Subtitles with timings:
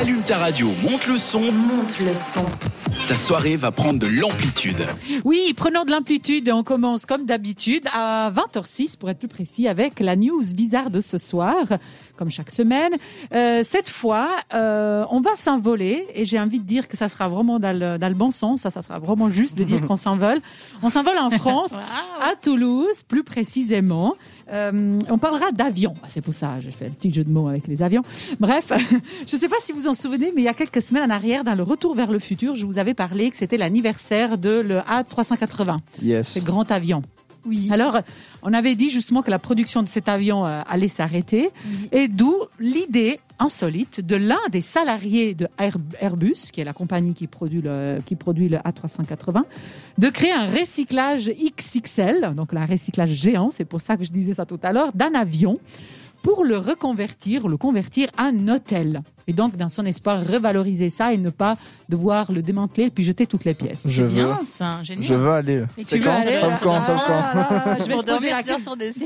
[0.00, 1.40] Allume ta radio, monte le son.
[1.40, 2.46] Monte le son.
[3.06, 4.86] Ta soirée va prendre de l'amplitude.
[5.24, 9.68] Oui, prenons de l'amplitude et on commence comme d'habitude à 20h06 pour être plus précis
[9.68, 11.56] avec la news bizarre de ce soir,
[12.16, 12.92] comme chaque semaine.
[13.34, 17.28] Euh, cette fois, euh, on va s'envoler et j'ai envie de dire que ça sera
[17.28, 19.96] vraiment dans le, dans le bon sens, ça, ça sera vraiment juste de dire qu'on
[19.96, 20.40] s'envole.
[20.82, 21.72] On s'envole en France,
[22.22, 24.14] à Toulouse plus précisément.
[24.52, 25.94] Euh, on parlera d'avions.
[26.02, 28.02] Ah, C'est pour ça, j'ai fait un petit jeu de mots avec les avions.
[28.40, 28.72] Bref,
[29.26, 31.14] je ne sais pas si vous en souvenez, mais il y a quelques semaines en
[31.14, 34.60] arrière, dans le Retour vers le futur, je vous avais parlé que c'était l'anniversaire de
[34.60, 36.28] le A380, Yes.
[36.28, 37.02] ce grand avion.
[37.46, 37.68] Oui.
[37.72, 37.98] Alors,
[38.42, 41.48] on avait dit justement que la production de cet avion euh, allait s'arrêter,
[41.90, 47.14] et d'où l'idée insolite de l'un des salariés de Air- Airbus, qui est la compagnie
[47.14, 49.42] qui produit le, qui produit le A380,
[49.96, 54.34] de créer un recyclage XXL, donc un recyclage géant, c'est pour ça que je disais
[54.34, 55.58] ça tout à l'heure, d'un avion
[56.22, 59.00] pour le reconvertir, le convertir en hôtel.
[59.26, 61.56] Et donc, dans son espoir, revaloriser ça et ne pas
[61.88, 63.82] devoir le démanteler puis jeter toutes les pièces.
[63.86, 64.24] Je veux.
[64.24, 65.04] Bien, ça, génial.
[65.04, 65.64] Je veux aller.
[65.78, 68.90] Et tu aller, Sauf quand Ah, Sauf quand là, je vais Pour dormir sur des.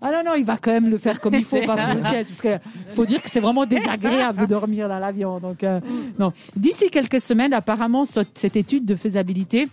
[0.00, 2.00] Ah non, non, il va quand même le faire comme il faut, pas sur le
[2.00, 2.26] siège.
[2.28, 2.58] Parce que
[2.94, 5.40] faut dire que c'est vraiment désagréable de dormir dans l'avion.
[5.40, 5.80] Donc, euh,
[6.18, 6.32] non.
[6.56, 9.68] D'ici quelques semaines, apparemment, ce- cette étude de faisabilité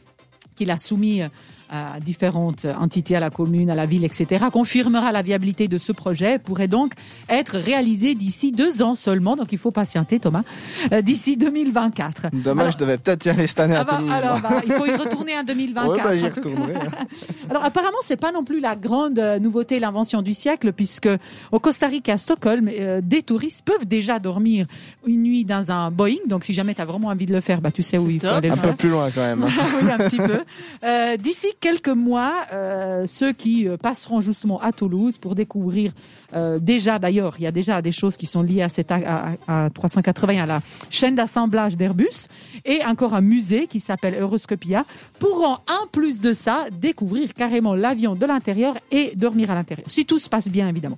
[0.55, 1.27] qu'il a soumis euh,
[1.69, 5.91] à différentes entités, à la commune, à la ville, etc., confirmera la viabilité de ce
[5.91, 6.93] projet, pourrait donc
[7.29, 9.35] être réalisé d'ici deux ans seulement.
[9.35, 10.43] Donc, il faut patienter, Thomas,
[10.91, 12.27] euh, d'ici 2024.
[12.33, 14.11] Dommage, je devais peut-être y aller cette année Ah à bah, Toulouse.
[14.13, 15.89] alors, bah, il faut y retourner en 2024.
[16.09, 16.35] Ouais, bah, cas.
[16.35, 16.73] retournerai.
[17.49, 21.09] Alors apparemment, c'est pas non plus la grande euh, nouveauté, l'invention du siècle, puisque
[21.51, 24.67] au Costa Rica, à Stockholm, euh, des touristes peuvent déjà dormir
[25.05, 26.15] une nuit dans un Boeing.
[26.27, 28.19] Donc si jamais tu as vraiment envie de le faire, bah tu sais où il
[28.19, 29.43] faut aller le Un peu plus loin quand même.
[29.43, 29.47] hein.
[29.83, 30.39] oui, un petit peu.
[30.83, 35.91] Euh, D'ici quelques mois, euh, ceux qui euh, passeront justement à Toulouse pour découvrir
[36.33, 39.35] euh, déjà, d'ailleurs, il y a déjà des choses qui sont liées à, cette, à,
[39.47, 42.27] à- à 380, à la chaîne d'assemblage d'Airbus,
[42.65, 44.85] et encore un musée qui s'appelle Euroscopia,
[45.19, 49.85] pourront, en plus de ça, découvrir carrément l'avion de l'intérieur et dormir à l'intérieur.
[49.89, 50.97] Si tout se passe bien, évidemment.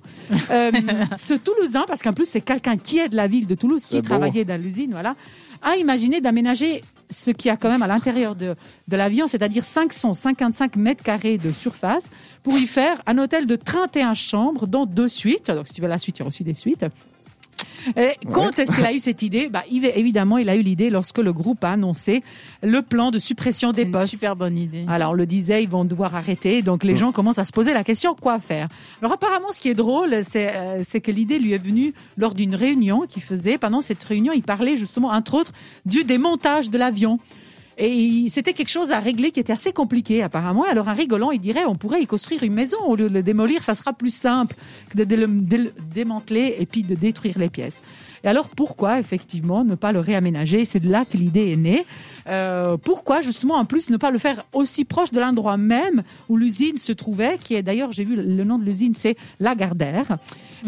[0.50, 0.70] Euh,
[1.18, 4.02] ce Toulousain, parce qu'en plus, c'est quelqu'un qui est de la ville de Toulouse, qui
[4.02, 5.14] travaillait dans l'usine, voilà,
[5.62, 6.80] a imaginé d'aménager
[7.10, 8.56] ce qu'il y a quand même à l'intérieur de,
[8.88, 12.10] de l'avion, c'est-à-dire 555 mètres carrés de surface,
[12.42, 15.50] pour y faire un hôtel de 31 chambres, dont deux suites.
[15.50, 16.84] Donc, si tu veux la suite, il y aura aussi des suites.
[17.96, 20.90] Et quand est-ce qu'il a eu cette idée bah, il- Évidemment, il a eu l'idée
[20.90, 22.22] lorsque le groupe a annoncé
[22.62, 24.08] le plan de suppression C'est des une postes.
[24.10, 24.84] super bonne idée.
[24.88, 26.62] Alors, on le disait, ils vont devoir arrêter.
[26.62, 28.68] Donc, les gens commencent à se poser la question quoi faire
[29.00, 32.34] Alors, apparemment, ce qui est drôle, c'est euh, c'est que l'idée lui est venue lors
[32.34, 33.58] d'une réunion qu'il faisait.
[33.58, 35.52] Pendant cette réunion, il parlait justement, entre autres,
[35.86, 37.18] du démontage de l'avion.
[37.80, 40.64] Et c'était quelque chose à régler qui était assez compliqué, apparemment.
[40.64, 42.76] Alors, en rigolant, il dirait on pourrait y construire une maison.
[42.86, 44.56] Au lieu de le démolir, ça sera plus simple
[44.90, 47.80] que de dé- le dé- démanteler et puis de détruire les pièces.
[48.24, 50.64] Et alors, pourquoi, effectivement, ne pas le réaménager?
[50.64, 51.84] C'est de là que l'idée est née.
[52.28, 56.36] Euh, pourquoi, justement, en plus, ne pas le faire aussi proche de l'endroit même où
[56.36, 60.18] l'usine se trouvait, qui est d'ailleurs, j'ai vu le- nom de l'usine, c'est Lagardère.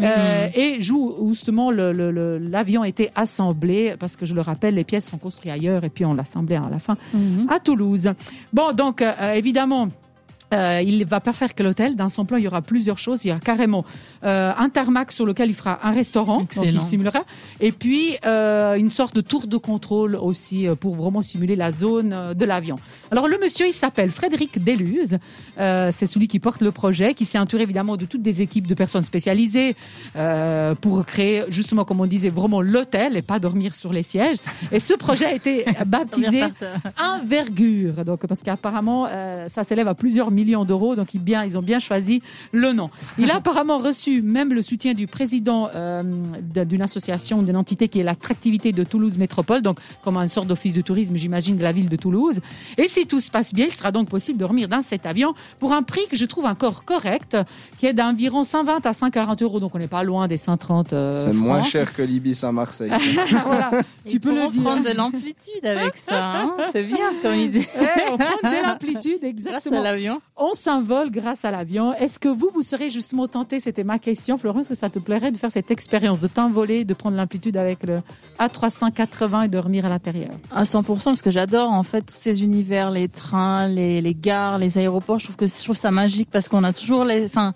[0.01, 5.17] Euh, et où justement l'avion était assemblé, parce que je le rappelle, les pièces sont
[5.17, 7.47] construites ailleurs et puis on l'assemblait à la fin Mhm.
[7.49, 8.09] à Toulouse.
[8.53, 9.89] Bon, donc euh, évidemment.
[10.53, 11.95] Euh, il va pas faire que l'hôtel.
[11.95, 13.23] Dans son plan, il y aura plusieurs choses.
[13.25, 13.85] Il y a carrément
[14.23, 16.83] euh, un tarmac sur lequel il fera un restaurant, donc il Excellent.
[16.83, 17.23] simulera,
[17.59, 21.71] et puis euh, une sorte de tour de contrôle aussi euh, pour vraiment simuler la
[21.71, 22.75] zone euh, de l'avion.
[23.11, 25.17] Alors le monsieur, il s'appelle Frédéric Deluse.
[25.59, 28.67] Euh, c'est celui qui porte le projet, qui s'est entouré évidemment de toutes des équipes
[28.67, 29.75] de personnes spécialisées
[30.15, 34.37] euh, pour créer justement, comme on disait, vraiment l'hôtel et pas dormir sur les sièges.
[34.71, 36.43] Et ce projet a été baptisé.
[37.01, 41.57] Envergure, donc parce qu'apparemment euh, ça s'élève à plusieurs millions d'euros, donc ils, bien, ils
[41.57, 42.21] ont bien choisi
[42.51, 42.89] le nom.
[43.17, 46.03] Il a apparemment reçu même le soutien du président euh,
[46.65, 50.73] d'une association, d'une entité qui est l'attractivité de Toulouse Métropole, donc comme une sorte d'office
[50.73, 52.39] de tourisme, j'imagine, de la ville de Toulouse.
[52.77, 55.33] Et si tout se passe bien, il sera donc possible de dormir dans cet avion
[55.59, 57.37] pour un prix que je trouve encore correct,
[57.79, 61.19] qui est d'environ 120 à 140 euros, donc on n'est pas loin des 130 euh,
[61.25, 62.91] C'est moins cher que l'Ibis à Marseille.
[63.45, 63.71] voilà,
[64.07, 64.61] tu peux le dire.
[64.63, 66.41] prendre de l'amplitude avec ça.
[66.41, 66.51] hein.
[66.71, 67.65] C'est bien comme idée.
[67.79, 69.79] Eh, on prend de l'amplitude, Grâce exactement.
[69.79, 70.21] à l'avion.
[70.43, 71.93] On s'envole grâce à l'avion.
[71.93, 75.31] Est-ce que vous, vous serez justement tenté, c'était ma question, Florence, que ça te plairait
[75.31, 77.99] de faire cette expérience, de t'envoler, de prendre l'amplitude avec le
[78.39, 80.31] A380 et de dormir à l'intérieur?
[80.51, 84.57] À 100% parce que j'adore en fait tous ces univers, les trains, les, les gares,
[84.57, 85.19] les aéroports.
[85.19, 87.53] Je trouve que je trouve ça magique parce qu'on a toujours les, enfin,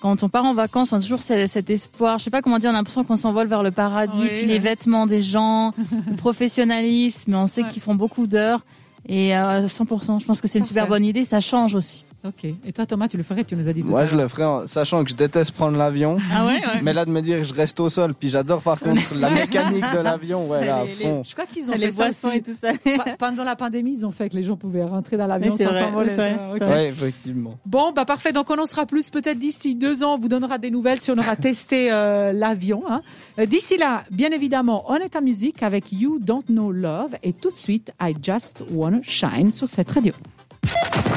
[0.00, 2.18] quand on part en vacances, on a toujours cet, espoir.
[2.18, 4.18] Je sais pas comment dire, on a l'impression qu'on s'envole vers le paradis.
[4.20, 4.46] Oui, puis oui.
[4.46, 5.70] les vêtements des gens,
[6.10, 7.68] le professionnalisme, on sait Ouais.
[7.70, 8.62] qu'ils font beaucoup d'heures.
[9.08, 11.22] Et euh, 100%, je pense que c'est une super bonne idée.
[11.22, 12.04] Ça change aussi.
[12.28, 12.44] Ok.
[12.66, 14.44] Et toi, Thomas, tu le ferais Tu nous as dit tout Moi, je le ferais
[14.44, 16.18] en sachant que je déteste prendre l'avion.
[16.32, 16.80] Ah ouais, ouais.
[16.82, 19.30] Mais là, de me dire que je reste au sol, puis j'adore par contre la
[19.30, 21.22] mécanique de l'avion, ouais, là, à Les- les- fond.
[21.24, 22.36] Je crois qu'ils ont les fait ça boissons aussi.
[22.38, 22.72] et tout ça.
[23.04, 25.64] Pa- Pendant la pandémie, ils ont fait que les gens pouvaient rentrer dans l'avion c'est
[25.64, 26.08] sans vrai, s'envoler.
[26.10, 26.62] c'est vrai, Ah, c'est ok.
[26.68, 26.72] vrai.
[26.74, 27.50] Ouais, effectivement.
[27.66, 28.32] Bon, bah parfait.
[28.32, 30.14] Donc on en saura plus peut-être d'ici deux ans.
[30.14, 32.82] On vous donnera des nouvelles si on aura testé euh, l'avion.
[32.88, 33.02] hein.
[33.38, 37.32] Euh, D'ici là, bien évidemment, on est en musique avec You Don't Know Love et
[37.32, 40.12] tout de suite I Just Wanna Shine sur cette radio.